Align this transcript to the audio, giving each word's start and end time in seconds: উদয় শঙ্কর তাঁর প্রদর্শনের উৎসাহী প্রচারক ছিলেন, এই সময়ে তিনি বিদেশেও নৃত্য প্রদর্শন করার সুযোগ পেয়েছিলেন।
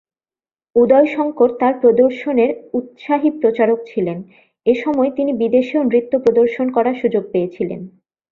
উদয় 0.75 1.07
শঙ্কর 1.07 1.49
তাঁর 1.59 1.73
প্রদর্শনের 1.81 2.51
উৎসাহী 2.73 3.29
প্রচারক 3.41 3.79
ছিলেন, 3.87 4.17
এই 4.65 4.77
সময়ে 4.83 5.11
তিনি 5.15 5.31
বিদেশেও 5.33 5.81
নৃত্য 5.83 6.13
প্রদর্শন 6.19 6.67
করার 6.71 6.95
সুযোগ 6.95 7.23
পেয়েছিলেন। 7.31 7.81